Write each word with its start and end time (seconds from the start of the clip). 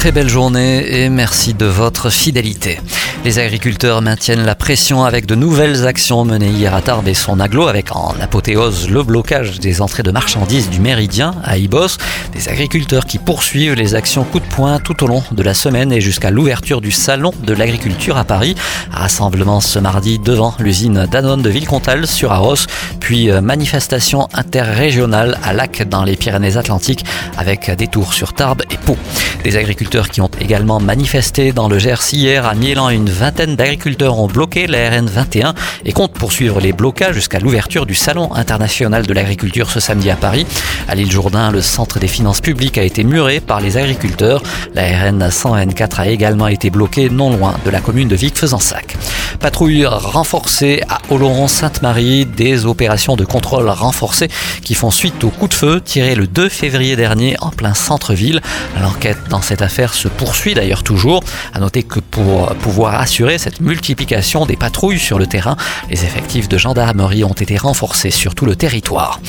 Très 0.00 0.12
belle 0.12 0.30
journée 0.30 1.02
et 1.02 1.10
merci 1.10 1.52
de 1.52 1.66
votre 1.66 2.08
fidélité. 2.08 2.80
Les 3.22 3.38
agriculteurs 3.38 4.00
maintiennent 4.00 4.46
la 4.46 4.54
pression 4.54 5.04
avec 5.04 5.26
de 5.26 5.34
nouvelles 5.34 5.86
actions 5.86 6.24
menées 6.24 6.48
hier 6.48 6.74
à 6.74 6.80
Tarbes 6.80 7.06
et 7.06 7.12
son 7.12 7.38
aglo 7.38 7.68
avec 7.68 7.94
en 7.94 8.14
apothéose 8.18 8.88
le 8.88 9.02
blocage 9.02 9.60
des 9.60 9.82
entrées 9.82 10.02
de 10.02 10.10
marchandises 10.10 10.70
du 10.70 10.80
Méridien 10.80 11.34
à 11.44 11.58
Ibos. 11.58 11.98
Des 12.32 12.48
agriculteurs 12.48 13.04
qui 13.04 13.18
poursuivent 13.18 13.74
les 13.74 13.94
actions 13.94 14.24
coup 14.24 14.40
de 14.40 14.46
poing 14.46 14.78
tout 14.78 15.04
au 15.04 15.06
long 15.06 15.22
de 15.32 15.42
la 15.42 15.52
semaine 15.52 15.92
et 15.92 16.00
jusqu'à 16.00 16.30
l'ouverture 16.30 16.80
du 16.80 16.92
salon 16.92 17.34
de 17.42 17.52
l'agriculture 17.52 18.16
à 18.16 18.24
Paris. 18.24 18.54
Rassemblement 18.90 19.60
ce 19.60 19.78
mardi 19.78 20.18
devant 20.18 20.54
l'usine 20.58 21.06
Danone 21.12 21.42
de 21.42 21.50
Villecontal 21.50 22.06
sur 22.06 22.32
Arros, 22.32 22.56
puis 23.00 23.30
euh, 23.30 23.42
manifestation 23.42 24.28
interrégionale 24.32 25.38
à 25.42 25.52
Lac 25.52 25.86
dans 25.86 26.04
les 26.04 26.16
Pyrénées-Atlantiques 26.16 27.04
avec 27.36 27.70
des 27.70 27.86
tours 27.86 28.14
sur 28.14 28.32
Tarbes 28.32 28.62
et 28.70 28.78
Pau. 28.78 28.96
Des 29.44 29.58
agriculteurs 29.58 29.89
qui 29.90 30.20
ont 30.20 30.30
également 30.40 30.78
manifesté 30.78 31.52
dans 31.52 31.66
le 31.66 31.80
Gers 31.80 32.12
hier 32.12 32.46
à 32.46 32.54
Miélan 32.54 32.90
une 32.90 33.10
vingtaine 33.10 33.56
d'agriculteurs 33.56 34.20
ont 34.20 34.28
bloqué 34.28 34.68
la 34.68 34.88
RN 34.88 35.06
21 35.06 35.54
et 35.84 35.92
comptent 35.92 36.12
poursuivre 36.12 36.60
les 36.60 36.72
blocages 36.72 37.16
jusqu'à 37.16 37.40
l'ouverture 37.40 37.86
du 37.86 37.96
Salon 37.96 38.32
international 38.34 39.04
de 39.04 39.12
l'agriculture 39.12 39.68
ce 39.68 39.80
samedi 39.80 40.08
à 40.08 40.14
Paris. 40.14 40.46
À 40.86 40.94
l'île 40.94 41.10
Jourdain, 41.10 41.50
le 41.50 41.60
centre 41.60 41.98
des 41.98 42.06
finances 42.06 42.40
publiques 42.40 42.78
a 42.78 42.84
été 42.84 43.02
muré 43.02 43.40
par 43.40 43.60
les 43.60 43.78
agriculteurs. 43.78 44.44
La 44.74 44.82
RN 44.82 45.28
100N4 45.28 46.00
a 46.00 46.08
également 46.08 46.46
été 46.46 46.70
bloquée 46.70 47.10
non 47.10 47.30
loin 47.30 47.56
de 47.64 47.70
la 47.70 47.80
commune 47.80 48.06
de 48.06 48.14
Vic-Fezensac. 48.14 48.96
Patrouille 49.40 49.86
renforcée 49.86 50.82
à 50.88 51.00
Oloron-Sainte-Marie, 51.10 52.26
des 52.26 52.64
opérations 52.64 53.16
de 53.16 53.24
contrôle 53.24 53.68
renforcées 53.68 54.28
qui 54.62 54.74
font 54.74 54.90
suite 54.90 55.24
au 55.24 55.30
coup 55.30 55.48
de 55.48 55.54
feu 55.54 55.80
tiré 55.80 56.14
le 56.14 56.28
2 56.28 56.48
février 56.48 56.94
dernier 56.94 57.36
en 57.40 57.50
plein 57.50 57.74
centre-ville. 57.74 58.40
L'enquête 58.80 59.18
dans 59.28 59.42
cette 59.42 59.62
affaire 59.62 59.79
se 59.88 60.08
poursuit 60.08 60.54
d'ailleurs 60.54 60.82
toujours. 60.82 61.22
À 61.52 61.60
noter 61.60 61.82
que 61.82 62.00
pour 62.00 62.54
pouvoir 62.56 63.00
assurer 63.00 63.38
cette 63.38 63.60
multiplication 63.60 64.46
des 64.46 64.56
patrouilles 64.56 64.98
sur 64.98 65.18
le 65.18 65.26
terrain. 65.26 65.56
Les 65.88 66.04
effectifs 66.04 66.48
de 66.48 66.58
gendarmerie 66.58 67.24
ont 67.24 67.32
été 67.32 67.56
renforcés 67.56 68.10
sur 68.10 68.34
tout 68.34 68.46
le 68.46 68.56
territoire. 68.56 69.20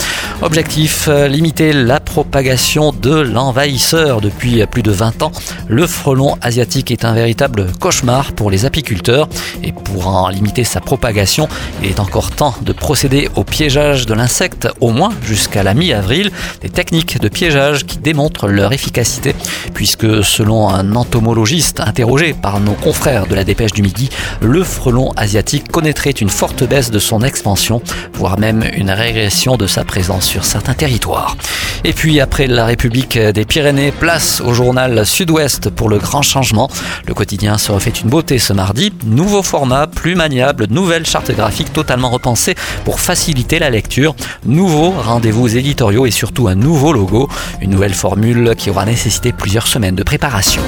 Objectif, 0.44 1.08
euh, 1.08 1.28
limiter 1.28 1.72
la 1.72 2.00
propagation 2.00 2.92
de 2.92 3.14
l'envahisseur. 3.20 4.22
Depuis 4.22 4.66
plus 4.66 4.82
de 4.82 4.90
20 4.90 5.22
ans, 5.22 5.32
le 5.68 5.86
frelon 5.86 6.36
asiatique 6.42 6.90
est 6.90 7.06
un 7.06 7.14
véritable 7.14 7.72
cauchemar 7.80 8.34
pour 8.34 8.50
les 8.50 8.66
apiculteurs. 8.66 9.30
Et 9.62 9.72
pour 9.72 10.08
en 10.08 10.30
limiter 10.30 10.64
sa 10.64 10.82
propagation, 10.82 11.48
il 11.84 11.90
est 11.90 12.00
encore 12.00 12.32
temps 12.32 12.56
de 12.64 12.74
procéder 12.74 13.30
au 13.36 13.44
piégeage 13.44 14.08
de 14.08 14.16
l'insecte, 14.16 14.68
au 14.80 14.90
moins 14.90 15.12
jusqu'à 15.22 15.62
la 15.62 15.76
mi-avril. 15.76 16.32
Des 16.62 16.70
techniques 16.70 17.20
de 17.20 17.30
piégeage 17.30 17.86
qui 17.86 18.00
démontrent 18.00 18.48
leur 18.48 18.74
efficacité, 18.74 19.36
puisque 19.76 20.24
selon 20.24 20.70
un 20.70 20.96
entomologiste 20.96 21.82
interrogé 21.82 22.34
par 22.34 22.60
nos 22.60 22.74
confrères 22.74 23.28
de 23.28 23.36
la 23.36 23.44
dépêche 23.44 23.74
du 23.74 23.84
midi, 23.84 24.10
le 24.42 24.64
frelon 24.64 25.12
asiatique 25.18 25.72
connaîtrait 25.72 26.10
une 26.10 26.30
forte 26.30 26.64
baisse 26.64 26.90
de 26.90 27.00
son 27.00 27.22
expansion, 27.22 27.84
voire 28.14 28.40
même 28.40 28.64
une 28.76 28.90
régression 28.90 29.56
de 29.56 29.68
sa 29.68 29.84
présence 29.84 30.31
sur 30.32 30.46
certains 30.46 30.74
territoires. 30.74 31.36
Et 31.84 31.92
puis 31.92 32.22
après 32.22 32.48
la 32.48 32.66
République 32.66 33.20
des 33.20 33.44
Pyrénées, 33.44 33.92
place 33.92 34.40
au 34.40 34.54
journal 34.54 35.06
Sud-Ouest 35.06 35.70
pour 35.70 35.90
le 35.90 35.98
grand 35.98 36.22
changement. 36.22 36.70
Le 37.06 37.14
quotidien 37.14 37.58
se 37.58 37.70
refait 37.74 37.90
une 37.90 38.10
beauté 38.10 38.40
ce 38.40 38.54
mardi. 38.54 38.94
Nouveau 39.06 39.44
format, 39.44 39.88
plus 39.88 40.16
maniable, 40.16 40.68
nouvelle 40.70 41.06
charte 41.06 41.32
graphique 41.32 41.74
totalement 41.74 42.10
repensée 42.10 42.56
pour 42.86 43.02
faciliter 43.02 43.60
la 43.60 43.70
lecture. 43.70 44.16
Nouveaux 44.46 44.92
rendez-vous 44.92 45.58
éditoriaux 45.58 46.06
et 46.06 46.12
surtout 46.12 46.48
un 46.48 46.56
nouveau 46.56 46.94
logo. 46.94 47.28
Une 47.62 47.72
nouvelle 47.72 47.94
formule 47.94 48.54
qui 48.58 48.70
aura 48.70 48.86
nécessité 48.86 49.34
plusieurs 49.34 49.68
semaines 49.68 49.96
de 49.96 50.04
préparation. 50.04 50.62